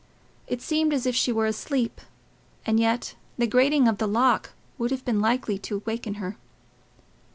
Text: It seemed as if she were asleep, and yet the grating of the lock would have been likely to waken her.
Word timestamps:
It 0.47 0.63
seemed 0.63 0.95
as 0.95 1.05
if 1.05 1.15
she 1.15 1.31
were 1.31 1.45
asleep, 1.45 2.01
and 2.65 2.79
yet 2.79 3.13
the 3.37 3.45
grating 3.45 3.87
of 3.87 3.99
the 3.99 4.07
lock 4.07 4.53
would 4.79 4.89
have 4.89 5.05
been 5.05 5.21
likely 5.21 5.59
to 5.59 5.83
waken 5.85 6.15
her. 6.15 6.37